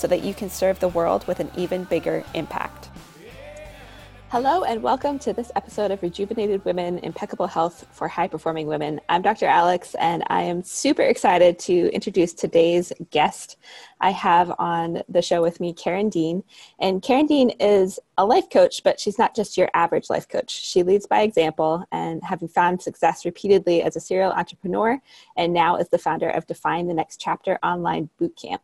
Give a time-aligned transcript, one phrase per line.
[0.00, 2.88] so that you can serve the world with an even bigger impact.
[4.30, 9.00] Hello, and welcome to this episode of Rejuvenated Women Impeccable Health for High Performing Women.
[9.10, 9.44] I'm Dr.
[9.44, 13.58] Alex, and I am super excited to introduce today's guest.
[14.00, 16.44] I have on the show with me Karen Dean.
[16.78, 20.50] And Karen Dean is a life coach, but she's not just your average life coach.
[20.50, 24.98] She leads by example and having found success repeatedly as a serial entrepreneur,
[25.36, 28.60] and now is the founder of Define the Next Chapter online bootcamp.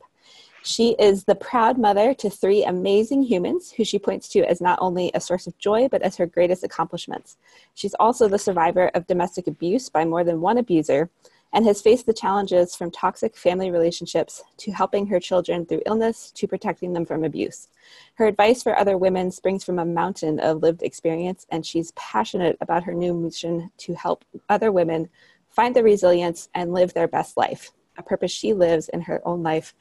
[0.66, 4.80] She is the proud mother to three amazing humans who she points to as not
[4.82, 7.36] only a source of joy, but as her greatest accomplishments.
[7.74, 11.08] She's also the survivor of domestic abuse by more than one abuser
[11.52, 16.32] and has faced the challenges from toxic family relationships to helping her children through illness
[16.32, 17.68] to protecting them from abuse.
[18.14, 22.58] Her advice for other women springs from a mountain of lived experience, and she's passionate
[22.60, 25.10] about her new mission to help other women
[25.48, 29.44] find the resilience and live their best life, a purpose she lives in her own
[29.44, 29.72] life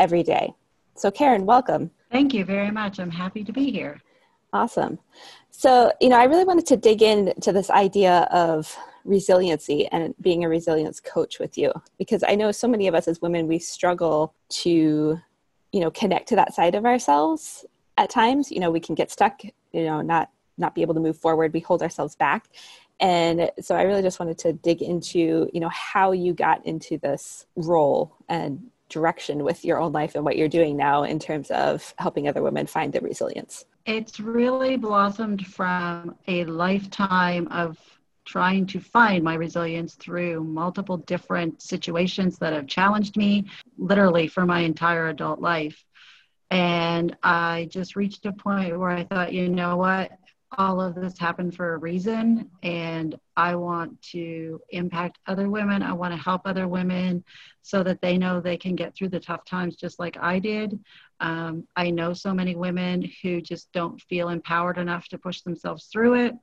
[0.00, 0.52] every day.
[0.96, 1.90] So, Karen, welcome.
[2.10, 2.98] Thank you very much.
[2.98, 4.00] I'm happy to be here.
[4.52, 4.98] Awesome.
[5.50, 10.42] So, you know, I really wanted to dig into this idea of resiliency and being
[10.42, 13.58] a resilience coach with you because I know so many of us as women, we
[13.58, 15.20] struggle to,
[15.72, 17.64] you know, connect to that side of ourselves
[17.96, 18.50] at times.
[18.50, 21.52] You know, we can get stuck, you know, not not be able to move forward
[21.52, 22.48] we hold ourselves back
[23.00, 26.98] and so i really just wanted to dig into you know how you got into
[26.98, 31.50] this role and direction with your own life and what you're doing now in terms
[31.50, 33.64] of helping other women find their resilience?
[33.86, 37.78] It's really blossomed from a lifetime of
[38.26, 43.46] trying to find my resilience through multiple different situations that have challenged me
[43.78, 45.84] literally for my entire adult life.
[46.50, 50.12] And I just reached a point where I thought, you know what?
[50.58, 55.82] All of this happened for a reason and i want to impact other women.
[55.82, 57.24] I want to help other women
[57.62, 60.78] so that they know they can get through the tough times just like i did.
[61.20, 65.86] Um, i know so many women who just don't feel empowered enough to push themselves
[65.86, 66.34] through it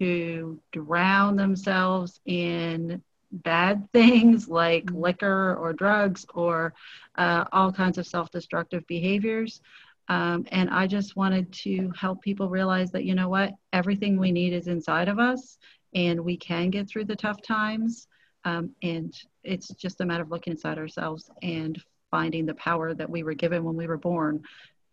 [0.00, 5.00] who drown themselves in bad things like mm-hmm.
[5.00, 6.74] liquor or drugs or
[7.16, 9.60] uh, all kinds of self-destructive behaviors
[10.08, 14.32] um, and I just wanted to help people realize that, you know what, everything we
[14.32, 15.58] need is inside of us
[15.94, 18.08] and we can get through the tough times.
[18.44, 23.08] Um, and it's just a matter of looking inside ourselves and finding the power that
[23.08, 24.42] we were given when we were born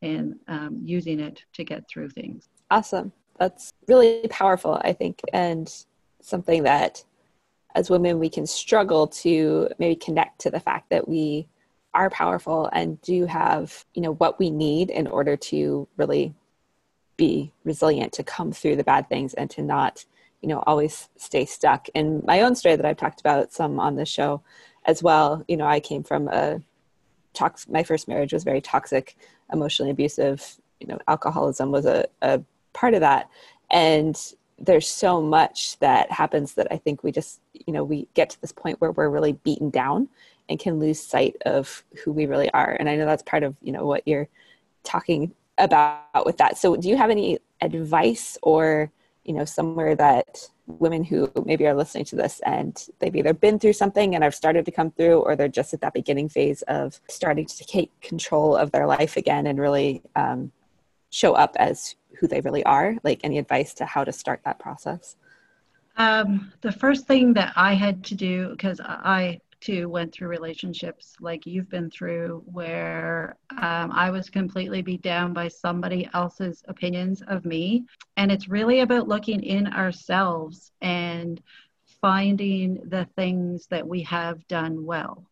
[0.02, 2.48] and um, using it to get through things.
[2.70, 3.12] Awesome.
[3.38, 5.72] That's really powerful, I think, and
[6.22, 7.04] something that
[7.76, 11.48] as women we can struggle to maybe connect to the fact that we
[11.94, 16.34] are powerful and do have you know what we need in order to really
[17.18, 20.06] be resilient to come through the bad things and to not
[20.42, 21.88] you know always stay stuck.
[21.90, 24.42] In my own story that i've talked about some on the show
[24.86, 26.62] as well you know i came from a
[27.34, 29.16] tox my first marriage was very toxic
[29.52, 32.42] emotionally abusive you know alcoholism was a, a
[32.74, 33.30] part of that.
[33.70, 34.20] And
[34.60, 38.40] there's so much that happens that i think we just you know we get to
[38.42, 40.08] this point where we're really beaten down
[40.52, 42.76] and can lose sight of who we really are.
[42.80, 44.28] And i know that's part of you know what you're
[44.84, 46.58] talking about with that.
[46.58, 48.92] So do you have any advice or
[49.24, 53.60] you know somewhere that women who maybe are listening to this and they've either been
[53.60, 56.62] through something and have started to come through or they're just at that beginning phase
[56.64, 60.52] of starting to take control of their life again and really um,
[61.10, 62.96] show up as who they really are?
[63.04, 65.16] Like any advice to how to start that process?
[65.98, 71.14] Um, the first thing that i had to do because i too went through relationships
[71.22, 77.22] like you've been through where um, I was completely beat down by somebody else's opinions
[77.28, 77.86] of me.
[78.18, 81.40] And it's really about looking in ourselves and
[82.02, 85.24] finding the things that we have done well.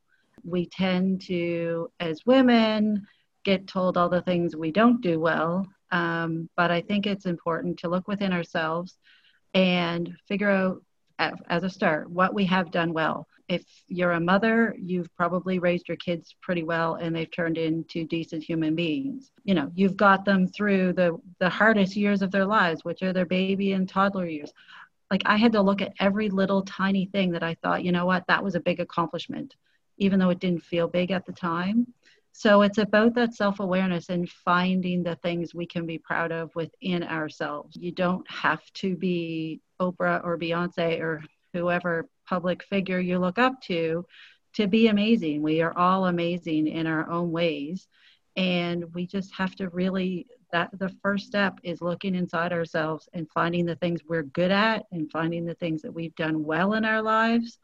[0.44, 3.08] We tend to, as women,
[3.44, 5.68] get told all the things we don't do well.
[5.92, 9.00] Um, but I think it's important to look within ourselves
[9.54, 10.84] and figure out,
[11.50, 15.88] as a start, what we have done well if you're a mother, you've probably raised
[15.88, 19.32] your kids pretty well and they've turned into decent human beings.
[19.44, 23.12] You know, you've got them through the, the hardest years of their lives, which are
[23.12, 24.54] their baby and toddler years.
[25.10, 28.06] Like I had to look at every little tiny thing that I thought, you know
[28.06, 29.56] what, that was a big accomplishment,
[29.98, 31.88] even though it didn't feel big at the time.
[32.32, 36.56] So it's about that self awareness and finding the things we can be proud of
[36.56, 37.76] within ourselves.
[37.76, 41.24] You don't have to be Oprah or Beyonce or
[41.54, 44.06] whoever public figure you look up to
[44.54, 45.42] to be amazing.
[45.42, 47.88] We are all amazing in our own ways.
[48.36, 53.28] And we just have to really, that the first step is looking inside ourselves and
[53.34, 56.86] finding the things we're good at and finding the things that we've done well in
[56.86, 57.58] our lives.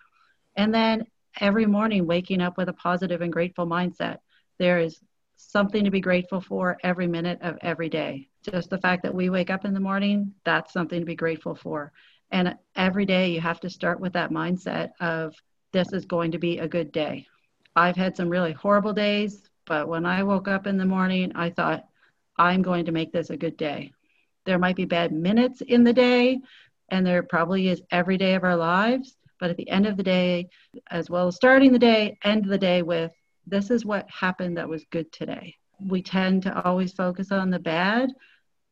[0.56, 1.06] And then
[1.40, 4.20] every morning waking up with a positive and grateful mindset.
[4.58, 5.00] There is
[5.38, 8.30] something to be grateful for every minute of every day.
[8.44, 11.56] Just the fact that we wake up in the morning, that's something to be grateful
[11.56, 11.92] for.
[12.36, 15.34] And every day you have to start with that mindset of
[15.72, 17.28] this is going to be a good day.
[17.78, 21.50] I've had some really horrible days, but when I woke up in the morning, I
[21.50, 21.86] thought,
[22.38, 23.94] I'm going to make this a good day.
[24.44, 26.42] There might be bad minutes in the day,
[26.90, 29.16] and there probably is every day of our lives.
[29.40, 30.50] But at the end of the day,
[30.92, 33.14] as well as starting the day, end the day with,
[33.48, 35.56] this is what happened that was good today.
[35.80, 38.10] We tend to always focus on the bad,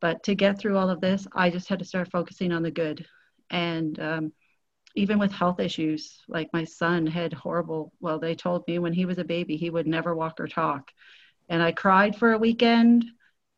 [0.01, 2.69] but to get through all of this, I just had to start focusing on the
[2.69, 3.05] good.
[3.53, 4.33] And um,
[4.95, 9.05] even with health issues, like my son had horrible, well, they told me when he
[9.05, 10.91] was a baby, he would never walk or talk.
[11.47, 13.05] And I cried for a weekend.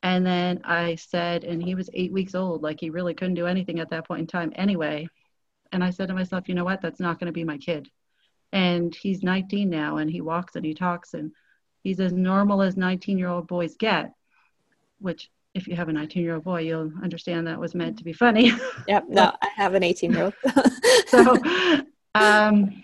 [0.03, 3.47] And then I said, and he was eight weeks old, like he really couldn't do
[3.47, 5.07] anything at that point in time anyway.
[5.71, 6.81] And I said to myself, you know what?
[6.81, 7.89] That's not going to be my kid.
[8.51, 11.31] And he's 19 now and he walks and he talks and
[11.83, 14.11] he's as normal as 19 year old boys get,
[14.99, 18.03] which if you have a 19 year old boy, you'll understand that was meant to
[18.03, 18.51] be funny.
[18.87, 19.05] Yep.
[19.09, 20.33] No, I have an 18 year old.
[21.07, 21.37] so,
[22.13, 22.83] um,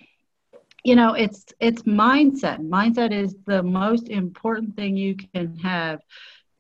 [0.84, 2.60] you know, it's, it's mindset.
[2.60, 6.00] Mindset is the most important thing you can have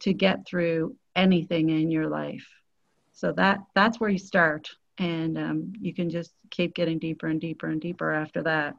[0.02, 2.48] to get through anything in your life.
[3.14, 7.40] So that, that's where you start and um, you can just keep getting deeper and
[7.42, 8.76] deeper and deeper after that.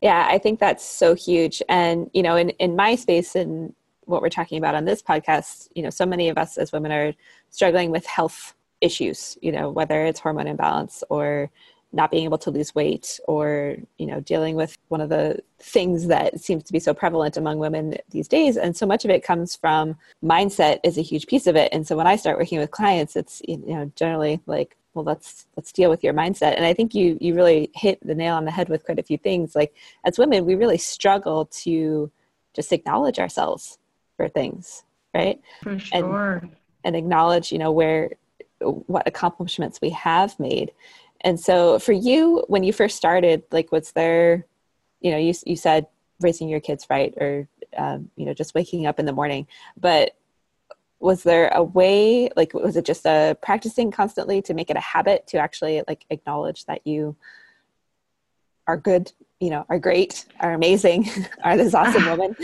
[0.00, 1.60] Yeah, I think that's so huge.
[1.68, 3.74] And, you know, in, in my space and
[4.06, 6.92] what we're talking about on this podcast, you know, so many of us as women
[6.92, 7.12] are
[7.50, 11.50] struggling with health issues, you know, whether it's hormone imbalance or
[11.92, 16.08] not being able to lose weight or, you know, dealing with one of the things
[16.08, 18.56] that seems to be so prevalent among women these days.
[18.56, 21.72] And so much of it comes from mindset is a huge piece of it.
[21.72, 25.46] And so when I start working with clients, it's, you know, generally like, well, let's,
[25.56, 26.56] let's deal with your mindset.
[26.56, 29.02] And I think you, you really hit the nail on the head with quite a
[29.02, 29.54] few things.
[29.54, 29.74] Like
[30.04, 32.10] as women, we really struggle to
[32.54, 33.78] just acknowledge ourselves
[34.16, 34.84] for things,
[35.14, 35.40] right?
[35.62, 36.36] For sure.
[36.36, 38.10] And, and acknowledge, you know, where
[38.60, 40.72] what accomplishments we have made.
[41.22, 44.46] And so for you, when you first started, like, was there,
[45.00, 45.86] you know, you, you said
[46.20, 49.46] raising your kids right or, um, you know, just waking up in the morning,
[49.78, 50.12] but
[50.98, 54.80] was there a way, like, was it just a practicing constantly to make it a
[54.80, 57.16] habit to actually like acknowledge that you
[58.66, 61.08] are good, you know, are great, are amazing,
[61.44, 62.34] are this awesome woman?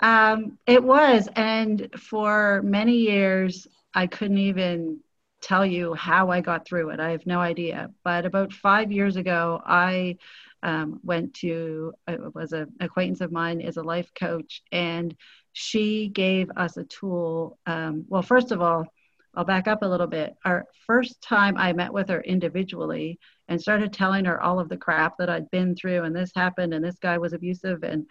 [0.00, 1.28] Um, it was.
[1.34, 5.00] And for many years, I couldn't even
[5.40, 7.00] tell you how I got through it.
[7.00, 7.90] I have no idea.
[8.04, 10.18] But about five years ago, I
[10.62, 15.14] um, went to, it was an acquaintance of mine, is a life coach, and
[15.52, 17.58] she gave us a tool.
[17.66, 18.86] Um, well, first of all,
[19.34, 20.34] I'll back up a little bit.
[20.44, 24.78] Our first time I met with her individually and started telling her all of the
[24.78, 28.06] crap that I'd been through, and this happened, and this guy was abusive, and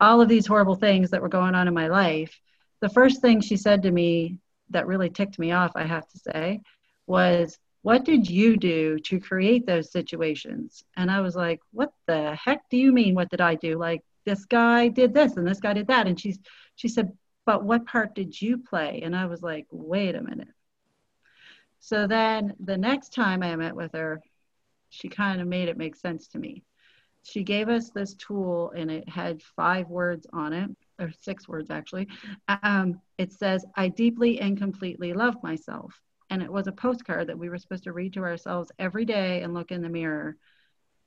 [0.00, 2.40] all of these horrible things that were going on in my life,
[2.80, 4.38] the first thing she said to me
[4.70, 6.60] that really ticked me off, I have to say,
[7.06, 10.84] was, What did you do to create those situations?
[10.96, 13.14] And I was like, What the heck do you mean?
[13.14, 13.78] What did I do?
[13.78, 16.06] Like, this guy did this and this guy did that.
[16.06, 16.38] And she's,
[16.76, 17.12] she said,
[17.46, 19.00] But what part did you play?
[19.02, 20.48] And I was like, Wait a minute.
[21.80, 24.20] So then the next time I met with her,
[24.90, 26.62] she kind of made it make sense to me
[27.22, 31.70] she gave us this tool and it had five words on it or six words
[31.70, 32.08] actually.
[32.62, 36.00] Um, it says i deeply and completely love myself.
[36.30, 39.42] And it was a postcard that we were supposed to read to ourselves every day
[39.42, 40.36] and look in the mirror.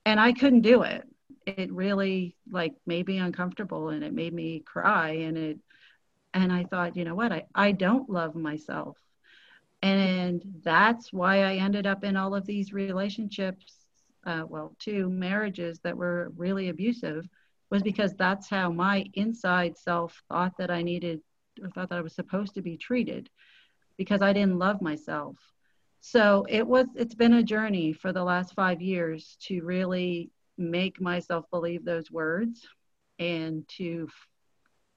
[0.05, 1.03] And i couldn't do it.
[1.45, 5.59] It really like made me uncomfortable and it made me cry and it
[6.33, 7.31] and i thought you know what?
[7.31, 8.97] I, I don't love myself.
[9.81, 13.80] And that's why i ended up in all of these relationships
[14.25, 17.27] uh, well, two marriages that were really abusive
[17.69, 21.21] was because that's how my inside self thought that I needed
[21.61, 23.29] or thought that I was supposed to be treated
[23.97, 25.37] because I didn't love myself.
[26.01, 30.99] So it was it's been a journey for the last 5 years to really make
[30.99, 32.67] myself believe those words
[33.19, 34.07] and to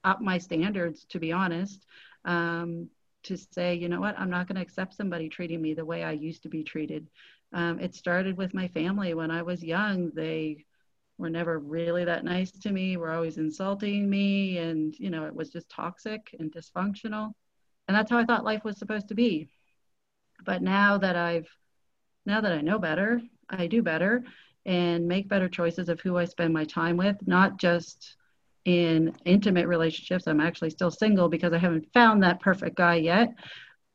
[0.05, 1.87] up my standards to be honest
[2.25, 2.89] um,
[3.23, 6.05] to say you know what i'm not going to accept somebody treating me the way
[6.05, 7.07] i used to be treated
[7.55, 10.11] um, it started with my family when I was young.
[10.11, 10.65] They
[11.19, 14.59] were never really that nice to me, were always insulting me.
[14.59, 17.33] And, you know, it was just toxic and dysfunctional.
[17.87, 19.49] And that's how I thought life was supposed to be.
[20.45, 21.49] But now that I've,
[22.27, 24.25] now that I know better, I do better
[24.67, 28.17] and make better choices of who I spend my time with, not just
[28.65, 30.27] in intimate relationships.
[30.27, 33.35] I'm actually still single because I haven't found that perfect guy yet.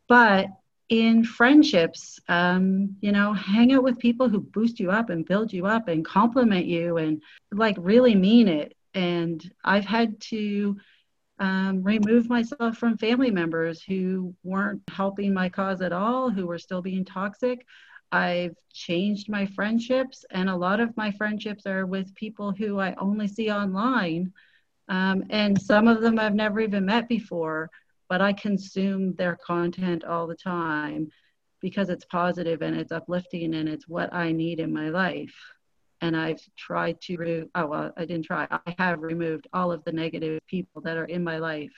[0.08, 0.48] But
[0.90, 5.54] in friendships, um, you know, hang out with people who boost you up and build
[5.54, 8.76] you up and compliment you and like really mean it.
[8.96, 10.78] And I've had to
[11.38, 16.58] um, remove myself from family members who weren't helping my cause at all, who were
[16.58, 17.66] still being toxic.
[18.12, 22.96] I've changed my friendships, and a lot of my friendships are with people who I
[22.98, 24.34] only see online.
[24.90, 27.70] Um, and some of them I've never even met before
[28.10, 31.10] but I consume their content all the time
[31.62, 35.36] because it's positive and it's uplifting and it's what I need in my life.
[36.02, 38.48] And I've tried to, re- oh, well, I didn't try.
[38.50, 41.74] I have removed all of the negative people that are in my life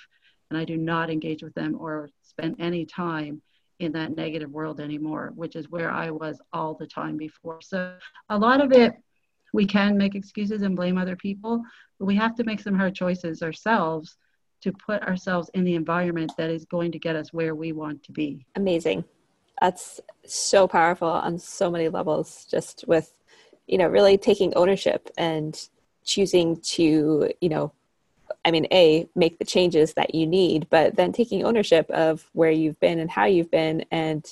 [0.49, 3.41] and I do not engage with them or spend any time
[3.79, 7.59] in that negative world anymore, which is where I was all the time before.
[7.61, 7.95] So
[8.29, 8.93] a lot of it,
[9.53, 11.63] we can make excuses and blame other people,
[11.99, 14.17] but we have to make some hard choices ourselves
[14.61, 18.03] to put ourselves in the environment that is going to get us where we want
[18.03, 18.45] to be.
[18.55, 19.03] Amazing.
[19.59, 23.13] That's so powerful on so many levels, just with,
[23.67, 25.59] you know, really taking ownership and
[26.03, 27.71] choosing to, you know,
[28.43, 32.49] I mean, A, make the changes that you need, but then taking ownership of where
[32.49, 33.85] you've been and how you've been.
[33.91, 34.25] And,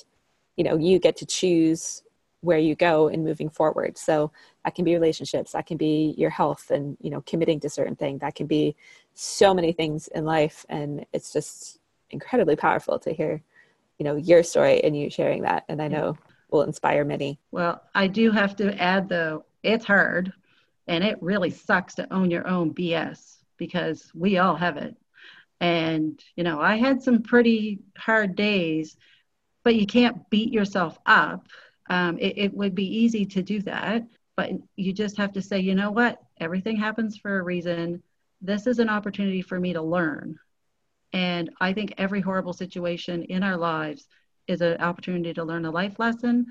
[0.56, 2.02] you know, you get to choose
[2.40, 3.98] where you go in moving forward.
[3.98, 4.32] So
[4.64, 7.94] that can be relationships, that can be your health and, you know, committing to certain
[7.94, 8.20] things.
[8.20, 8.74] That can be
[9.14, 10.64] so many things in life.
[10.68, 11.78] And it's just
[12.10, 13.42] incredibly powerful to hear,
[13.98, 15.64] you know, your story and you sharing that.
[15.68, 16.16] And I know
[16.50, 17.38] will inspire many.
[17.52, 20.32] Well, I do have to add though, it's hard
[20.88, 24.96] and it really sucks to own your own BS because we all have it.
[25.60, 28.96] And, you know, I had some pretty hard days,
[29.62, 31.46] but you can't beat yourself up
[31.90, 34.04] um, it, it would be easy to do that,
[34.36, 36.22] but you just have to say, you know what?
[36.38, 38.00] Everything happens for a reason.
[38.40, 40.38] This is an opportunity for me to learn.
[41.12, 44.06] And I think every horrible situation in our lives
[44.46, 46.46] is an opportunity to learn a life lesson.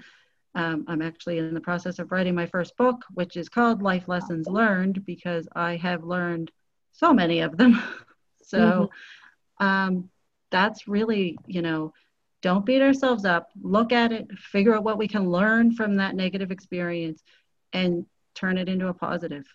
[0.56, 4.08] Um, I'm actually in the process of writing my first book, which is called Life
[4.08, 6.52] Lessons Learned, because I have learned
[6.92, 7.82] so many of them.
[8.44, 8.90] so
[9.60, 9.66] mm-hmm.
[9.66, 10.10] um,
[10.52, 11.94] that's really, you know,
[12.42, 16.16] don't beat ourselves up look at it figure out what we can learn from that
[16.16, 17.22] negative experience
[17.74, 19.44] and turn it into a positive.
[19.44, 19.46] positive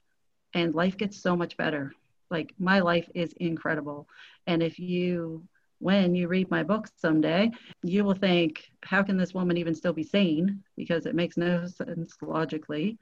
[0.55, 1.93] and life gets so much better
[2.31, 4.09] like my life is incredible.
[4.47, 5.45] And if you
[5.81, 7.51] when you read my book someday
[7.83, 10.63] you will think how can this woman even still be sane?
[10.77, 12.99] Because it makes no sense logically.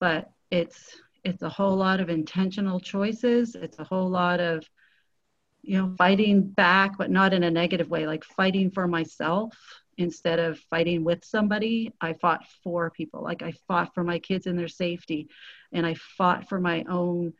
[0.00, 3.54] But it's it's a whole lot of intentional choices.
[3.54, 4.64] It's a whole lot of
[5.62, 9.54] you know fighting back but not in a negative way like fighting for myself
[9.98, 11.92] instead of fighting with somebody.
[12.00, 13.22] I fought for people.
[13.22, 15.28] Like i fought for my kids and their safety.
[15.72, 17.32] And i fought for my own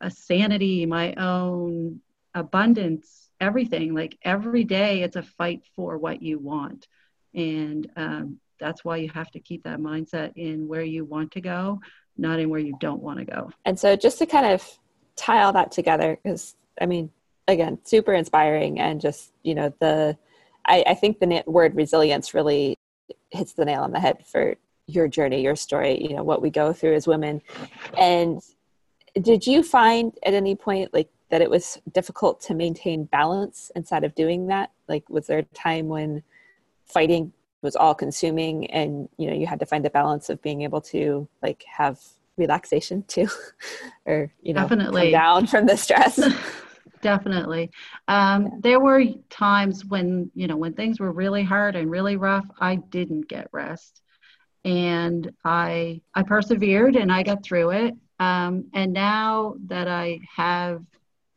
[0.00, 2.00] uh, sanity my own
[2.34, 3.94] abundance everything.
[3.94, 6.86] Like every day it's a fight for what you want.
[7.34, 11.40] And um, that's why you have to keep that mindset in where you want to
[11.40, 11.80] go
[12.20, 13.48] not in where you don't want to go.
[13.64, 14.78] And so just to kind of
[15.18, 17.10] tie all that together because i mean
[17.48, 20.16] again super inspiring and just you know the
[20.64, 22.76] I, I think the word resilience really
[23.30, 24.54] hits the nail on the head for
[24.86, 27.42] your journey your story you know what we go through as women.
[27.98, 28.40] And
[29.14, 34.04] did you find at any point like that it was difficult to maintain balance inside
[34.04, 34.70] of doing that?
[34.88, 36.22] Like was there a time when
[36.86, 40.62] fighting was all consuming and you know you had to find a balance of being
[40.62, 42.00] able to like have
[42.36, 43.28] relaxation too?
[44.06, 45.02] Or you know definitely.
[45.02, 46.18] come down from the stress?
[47.00, 47.70] Definitely.
[48.08, 48.50] Um, yeah.
[48.60, 52.76] there were times when you know when things were really hard and really rough i
[52.76, 54.00] didn't get rest.
[54.64, 60.82] And i i persevered and i got through it um, and now that i have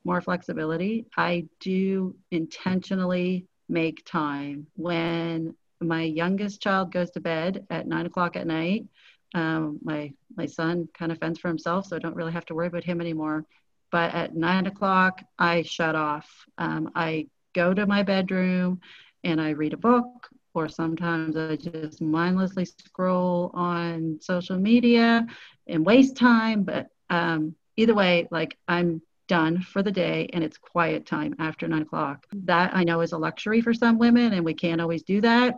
[0.04, 4.68] more flexibility i do intentionally make time.
[4.76, 8.86] When my youngest child goes to bed at nine o'clock at night
[9.34, 12.56] um, my my son kind of fends for himself so i don't really have to
[12.56, 13.46] worry about him anymore.
[13.92, 16.30] But at nine o'clock, I shut off.
[16.58, 18.80] Um, I go to my bedroom
[19.24, 20.21] and I read a book,
[20.54, 25.26] or sometimes I just mindlessly scroll on social media
[25.68, 26.64] and waste time.
[26.64, 31.68] But um, either way, like I'm done for the day and it's quiet time after
[31.68, 32.26] nine o'clock.
[32.34, 35.56] That I know is a luxury for some women, and we can't always do that.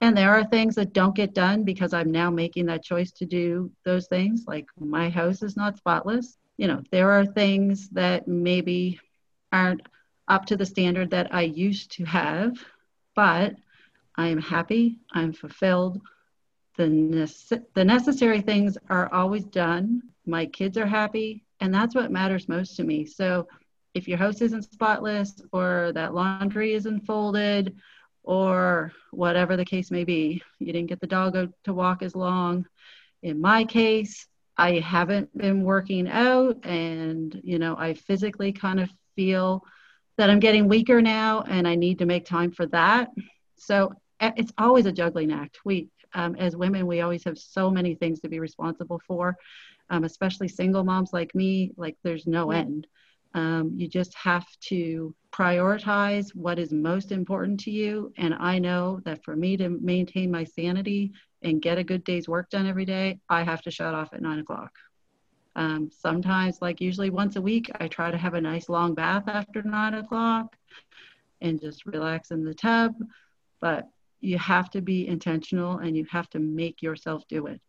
[0.00, 3.26] And there are things that don't get done because I'm now making that choice to
[3.26, 4.44] do those things.
[4.46, 6.38] Like my house is not spotless.
[6.56, 8.98] You know, there are things that maybe
[9.52, 9.82] aren't
[10.26, 12.56] up to the standard that I used to have,
[13.14, 13.54] but
[14.16, 16.00] I am happy, I'm fulfilled.
[16.76, 20.02] The, nece- the necessary things are always done.
[20.26, 23.04] My kids are happy, and that's what matters most to me.
[23.06, 23.48] So
[23.94, 27.76] if your house isn't spotless or that laundry isn't folded
[28.22, 30.42] or whatever the case may be.
[30.58, 32.66] You didn't get the dog to walk as long.
[33.22, 34.26] In my case,
[34.56, 39.64] I haven't been working out and, you know, I physically kind of feel
[40.18, 43.08] that I'm getting weaker now and I need to make time for that.
[43.60, 45.58] So it's always a juggling act.
[45.64, 49.36] We, um, as women, we always have so many things to be responsible for,
[49.90, 52.86] um, especially single moms like me, like there's no end.
[53.34, 58.12] Um, you just have to prioritize what is most important to you.
[58.16, 61.12] And I know that for me to maintain my sanity
[61.42, 64.22] and get a good day's work done every day, I have to shut off at
[64.22, 64.72] nine o'clock.
[65.54, 69.24] Um, sometimes, like usually once a week, I try to have a nice long bath
[69.26, 70.56] after nine o'clock
[71.40, 72.94] and just relax in the tub.
[73.60, 73.88] But
[74.20, 77.60] you have to be intentional and you have to make yourself do it.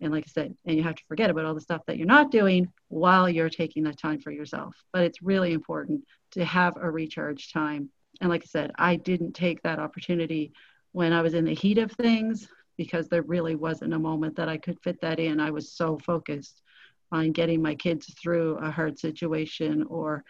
[0.00, 2.06] And like I said, and you have to forget about all the stuff that you're
[2.06, 4.74] not doing while you're taking that time for yourself.
[4.92, 7.88] But it's really important to have a recharge time.
[8.20, 10.52] And like I said, I didn't take that opportunity
[10.90, 14.48] when I was in the heat of things because there really wasn't a moment that
[14.48, 15.38] I could fit that in.
[15.38, 16.62] I was so focused
[17.12, 20.24] on getting my kids through a hard situation, or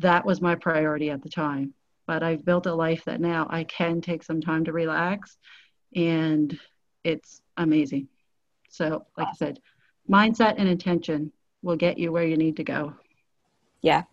[0.00, 1.72] that was my priority at the time.
[2.06, 5.36] But I've built a life that now I can take some time to relax,
[5.94, 6.58] and
[7.04, 8.08] it's amazing.
[8.68, 9.60] So, like I said,
[10.08, 11.32] mindset and intention
[11.62, 12.94] will get you where you need to go.
[13.82, 14.04] Yeah.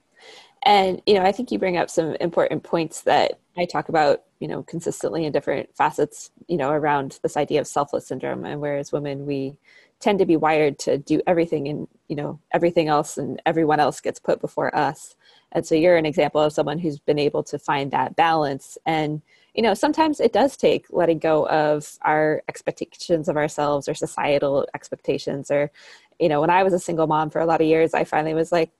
[0.65, 4.23] And, you know, I think you bring up some important points that I talk about,
[4.39, 8.45] you know, consistently in different facets, you know, around this idea of selfless syndrome.
[8.45, 9.57] And whereas women, we
[10.03, 14.01] tend to be wired to do everything and, you know, everything else and everyone else
[14.01, 15.15] gets put before us.
[15.53, 18.77] And so you're an example of someone who's been able to find that balance.
[18.85, 19.21] And,
[19.53, 24.67] you know, sometimes it does take letting go of our expectations of ourselves or societal
[24.75, 25.49] expectations.
[25.49, 25.71] Or,
[26.19, 28.33] you know, when I was a single mom for a lot of years, I finally
[28.33, 28.71] was like,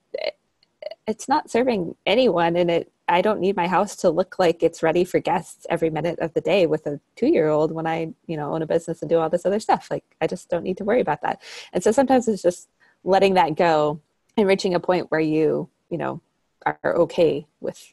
[1.06, 4.82] it's not serving anyone and it I don't need my house to look like it's
[4.82, 8.14] ready for guests every minute of the day with a two year old when I,
[8.26, 9.88] you know, own a business and do all this other stuff.
[9.90, 11.42] Like I just don't need to worry about that.
[11.72, 12.68] And so sometimes it's just
[13.02, 14.00] letting that go
[14.36, 16.22] and reaching a point where you, you know,
[16.64, 17.92] are okay with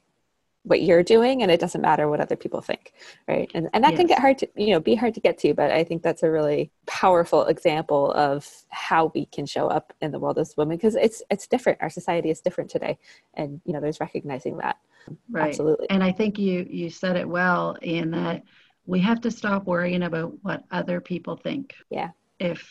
[0.63, 2.93] what you're doing and it doesn't matter what other people think
[3.27, 3.49] right?
[3.53, 3.99] And, and that yes.
[3.99, 6.23] can get hard to you know be hard to get to but i think that's
[6.23, 10.77] a really powerful example of how we can show up in the world as women
[10.77, 11.79] because it's it's different.
[11.81, 12.97] Our society is different today
[13.35, 14.77] and you know there's recognizing that.
[15.29, 15.49] Right.
[15.49, 15.89] Absolutely.
[15.89, 18.43] And i think you you said it well in that
[18.85, 21.75] we have to stop worrying about what other people think.
[21.89, 22.09] Yeah.
[22.39, 22.67] If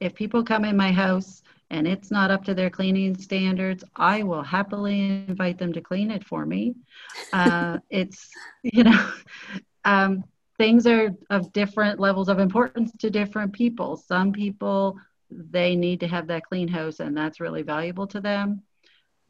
[0.00, 4.22] if people come in my house and it's not up to their cleaning standards, I
[4.22, 6.76] will happily invite them to clean it for me.
[7.32, 8.28] Uh, it's,
[8.62, 9.10] you know,
[9.86, 10.22] um,
[10.58, 13.96] things are of different levels of importance to different people.
[13.96, 14.98] Some people,
[15.30, 18.60] they need to have that clean house, and that's really valuable to them.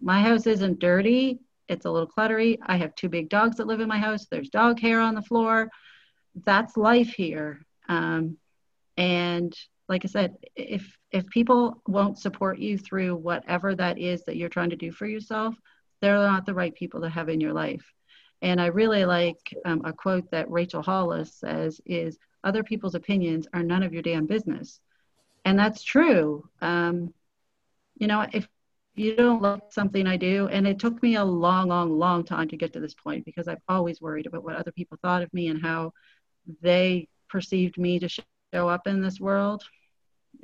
[0.00, 2.59] My house isn't dirty, it's a little cluttery.
[2.66, 5.22] I have two big dogs that live in my house, there's dog hair on the
[5.22, 5.70] floor.
[6.44, 7.64] That's life here.
[7.88, 8.37] Um,
[8.96, 9.57] and
[9.88, 14.48] like I said, if if people won't support you through whatever that is that you're
[14.48, 15.55] trying to do for yourself,
[16.01, 17.85] they're not the right people to have in your life.
[18.40, 23.46] And I really like um, a quote that Rachel Hollis says is, "Other people's opinions
[23.53, 24.81] are none of your damn business,"
[25.44, 26.48] and that's true.
[26.61, 27.14] Um,
[27.98, 28.48] you know, if
[28.94, 32.48] you don't like something I do, and it took me a long, long, long time
[32.48, 35.33] to get to this point because I've always worried about what other people thought of
[35.33, 35.92] me and how
[36.62, 38.25] they perceived me to show
[38.68, 39.62] up in this world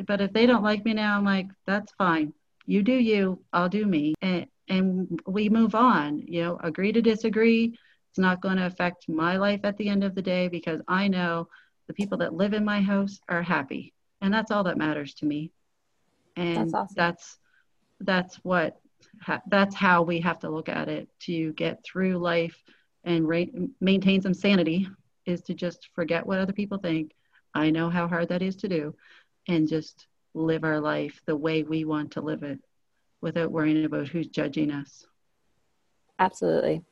[0.06, 2.32] but if they don't like me now, I'm like, that's fine.
[2.66, 4.14] You do you, I'll do me.
[4.22, 7.78] And, and we move on, you know, agree to disagree.
[8.10, 11.08] It's not going to affect my life at the end of the day because I
[11.08, 11.48] know
[11.86, 13.94] the people that live in my house are happy.
[14.20, 15.52] And that's all that matters to me.
[16.36, 16.94] And that's awesome.
[16.96, 17.38] that's,
[18.00, 18.80] that's what,
[19.48, 22.62] that's how we have to look at it to get through life
[23.04, 23.44] and ra-
[23.80, 24.88] maintain some sanity
[25.24, 27.12] is to just forget what other people think.
[27.54, 28.94] I know how hard that is to do
[29.48, 32.60] and just live our life the way we want to live it
[33.20, 35.06] without worrying about who's judging us.
[36.18, 36.82] Absolutely.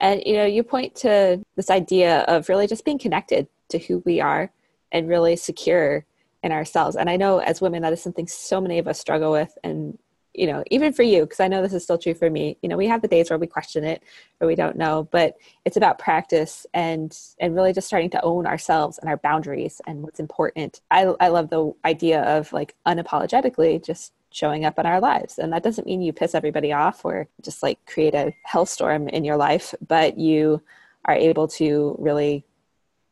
[0.00, 4.02] And you know, you point to this idea of really just being connected to who
[4.04, 4.52] we are
[4.92, 6.06] and really secure
[6.42, 6.96] in ourselves.
[6.96, 9.98] And I know as women that is something so many of us struggle with and
[10.34, 12.68] you know, even for you, because I know this is still true for me, you
[12.68, 14.02] know, we have the days where we question it
[14.40, 18.46] or we don't know, but it's about practice and and really just starting to own
[18.46, 20.80] ourselves and our boundaries and what's important.
[20.90, 25.38] I I love the idea of like unapologetically just showing up in our lives.
[25.38, 29.24] And that doesn't mean you piss everybody off or just like create a hellstorm in
[29.24, 30.60] your life, but you
[31.04, 32.44] are able to really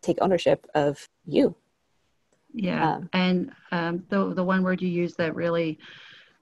[0.00, 1.54] take ownership of you.
[2.52, 2.94] Yeah.
[2.94, 5.78] Um, and um, the, the one word you use that really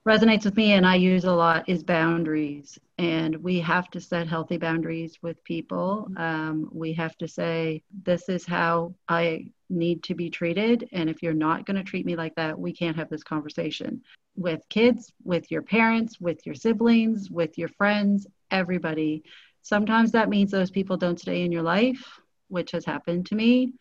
[0.07, 2.79] resonates with me and I use a lot is boundaries.
[2.97, 6.07] And we have to set healthy boundaries with people.
[6.17, 10.89] Um, we have to say, this is how I need to be treated.
[10.91, 14.01] And if you're not going to treat me like that, we can't have this conversation
[14.35, 19.23] with kids, with your parents, with your siblings, with your friends, everybody.
[19.61, 23.73] Sometimes that means those people don't stay in your life, which has happened to me.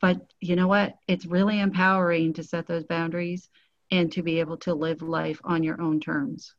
[0.00, 0.96] But you know what?
[1.08, 3.48] It's really empowering to set those boundaries
[3.96, 6.54] and to be able to live life on your own terms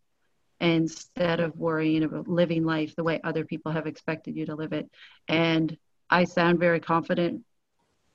[0.60, 4.74] instead of worrying about living life the way other people have expected you to live
[4.74, 4.90] it.
[5.28, 5.78] And
[6.10, 7.44] I sound very confident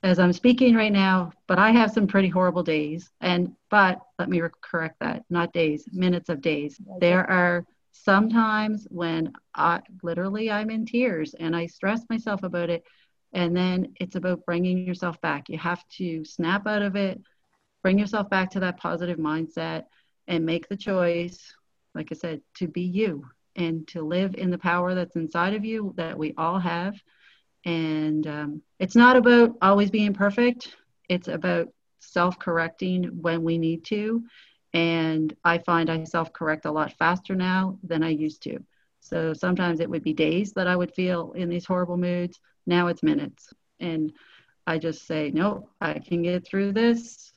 [0.03, 3.09] as I'm speaking right now, but I have some pretty horrible days.
[3.21, 6.79] And, but let me correct that not days, minutes of days.
[6.99, 12.83] There are sometimes when I literally I'm in tears and I stress myself about it.
[13.31, 15.49] And then it's about bringing yourself back.
[15.49, 17.21] You have to snap out of it,
[17.83, 19.85] bring yourself back to that positive mindset,
[20.27, 21.53] and make the choice,
[21.93, 25.63] like I said, to be you and to live in the power that's inside of
[25.63, 26.95] you that we all have
[27.65, 30.75] and um, it's not about always being perfect,
[31.09, 31.69] it's about
[31.99, 34.23] self correcting when we need to.
[34.73, 38.59] And I find I self correct a lot faster now than I used to.
[38.99, 42.39] So sometimes it would be days that I would feel in these horrible moods.
[42.65, 43.53] Now it's minutes.
[43.79, 44.13] And
[44.65, 47.33] I just say, no, I can get through this.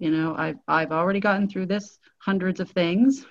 [0.00, 3.24] You know, I've, I've already gotten through this hundreds of things.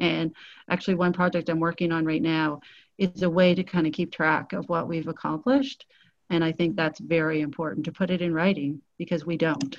[0.00, 0.32] And
[0.68, 2.60] actually, one project I'm working on right now
[2.98, 5.84] is a way to kind of keep track of what we've accomplished.
[6.30, 9.76] And I think that's very important to put it in writing because we don't.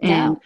[0.00, 0.36] And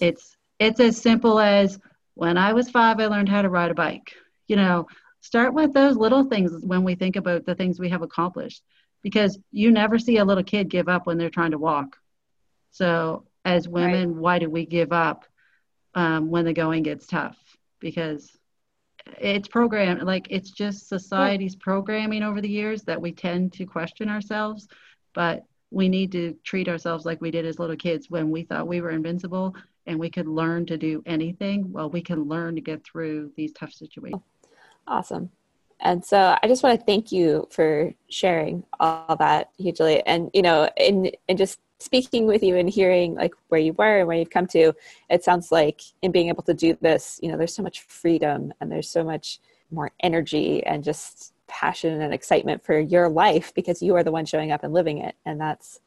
[0.00, 1.78] it's it's as simple as
[2.14, 4.14] when I was five, I learned how to ride a bike.
[4.48, 4.86] You know,
[5.20, 8.62] start with those little things when we think about the things we have accomplished
[9.02, 11.98] because you never see a little kid give up when they're trying to walk.
[12.70, 14.20] So, as women, right.
[14.20, 15.24] why do we give up
[15.94, 17.36] um, when the going gets tough?
[17.80, 18.36] Because
[19.18, 24.08] it's programmed like it's just society's programming over the years that we tend to question
[24.08, 24.68] ourselves
[25.12, 28.66] but we need to treat ourselves like we did as little kids when we thought
[28.66, 29.54] we were invincible
[29.86, 33.52] and we could learn to do anything well we can learn to get through these
[33.52, 34.22] tough situations
[34.86, 35.28] awesome
[35.80, 40.42] and so i just want to thank you for sharing all that hugely and you
[40.42, 44.16] know in in just speaking with you and hearing like where you were and where
[44.16, 44.72] you've come to
[45.10, 48.52] it sounds like in being able to do this you know there's so much freedom
[48.60, 53.82] and there's so much more energy and just passion and excitement for your life because
[53.82, 55.14] you are the one showing up and living it.
[55.26, 55.80] And that's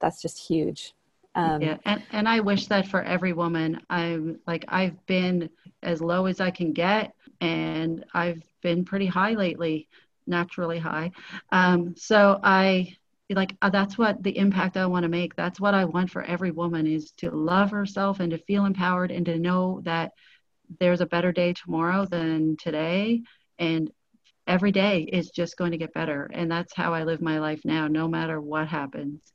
[0.00, 0.94] that's just huge.
[1.34, 3.80] Um, yeah and, and i wish that for every woman.
[3.90, 5.50] I'm like i've been
[5.82, 9.88] as low as i can get and i've been pretty high lately
[10.26, 11.10] naturally high.
[11.52, 12.94] Um, so i
[13.30, 15.34] like uh, that's what the impact i want to make.
[15.36, 19.10] That's what i want for every woman is to love herself and to feel empowered
[19.10, 20.12] and to know that
[20.80, 23.22] there's a better day tomorrow than today
[23.58, 23.90] and
[24.46, 26.30] every day is just going to get better.
[26.32, 29.32] And that's how i live my life now no matter what happens.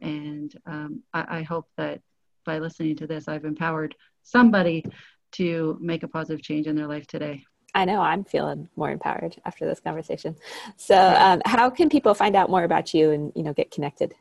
[0.00, 2.00] And um, I, I hope that
[2.46, 4.84] by listening to this i've empowered somebody
[5.32, 7.44] to make a positive change in their life today
[7.76, 10.34] I know I'm feeling more empowered after this conversation.
[10.78, 14.14] So, um, how can people find out more about you and you know get connected?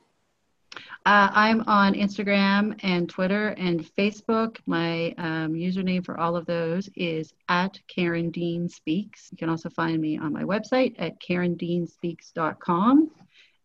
[1.06, 4.58] Uh, I'm on Instagram and Twitter and Facebook.
[4.66, 9.30] My um, username for all of those is at Karen Dean Speaks.
[9.32, 13.12] You can also find me on my website at karendeanspeaks.com.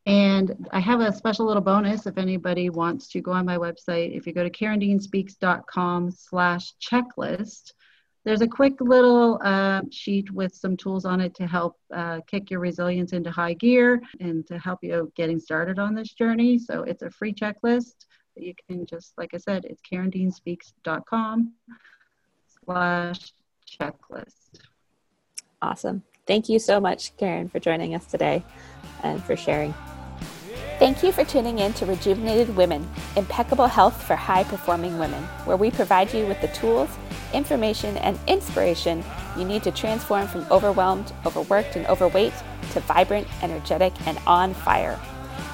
[0.07, 4.17] And I have a special little bonus if anybody wants to go on my website.
[4.17, 7.73] If you go to karendeanspeaks.com slash checklist,
[8.25, 12.51] there's a quick little uh, sheet with some tools on it to help uh, kick
[12.51, 16.59] your resilience into high gear and to help you getting started on this journey.
[16.59, 17.95] So it's a free checklist
[18.37, 21.53] you can just, like I said, it's karendeanspeaks.com
[22.65, 23.33] slash
[23.81, 24.61] checklist.
[25.63, 26.03] Awesome.
[26.27, 28.45] Thank you so much, Karen, for joining us today
[29.03, 29.75] and for sharing.
[30.81, 35.59] Thank you for tuning in to Rejuvenated Women, impeccable health for high performing women, where
[35.59, 36.89] we provide you with the tools,
[37.35, 39.05] information, and inspiration
[39.37, 42.33] you need to transform from overwhelmed, overworked, and overweight
[42.73, 44.99] to vibrant, energetic, and on fire.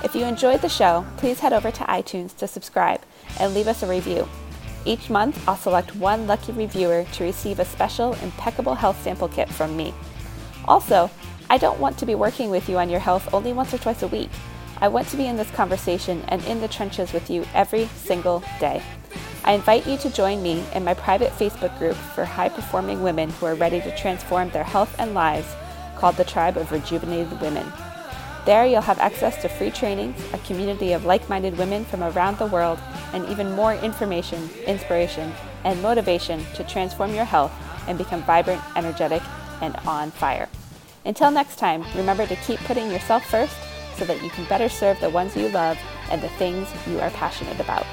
[0.05, 3.01] If you enjoyed the show, please head over to iTunes to subscribe
[3.41, 4.29] and leave us a review.
[4.85, 9.49] Each month, I'll select one lucky reviewer to receive a special Impeccable Health Sample Kit
[9.49, 9.93] from me.
[10.67, 11.11] Also,
[11.51, 14.05] I don't want to be working with you on your health only once or twice
[14.05, 14.31] a week.
[14.79, 18.43] I want to be in this conversation and in the trenches with you every single
[18.61, 18.83] day.
[19.43, 23.31] I invite you to join me in my private Facebook group for high performing women
[23.31, 25.49] who are ready to transform their health and lives
[25.97, 27.73] called the Tribe of Rejuvenated Women.
[28.45, 32.39] There, you'll have access to free trainings, a community of like minded women from around
[32.39, 32.79] the world,
[33.13, 35.33] and even more information, inspiration,
[35.65, 37.53] and motivation to transform your health
[37.89, 39.23] and become vibrant, energetic,
[39.63, 40.49] and on fire.
[41.05, 43.57] Until next time, remember to keep putting yourself first
[43.97, 45.79] so that you can better serve the ones you love
[46.11, 47.87] and the things you are passionate about.